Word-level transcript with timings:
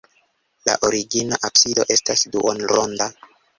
La 0.69 0.75
origina 0.89 1.37
absido 1.49 1.87
estas 1.99 2.27
duonronda. 2.37 3.11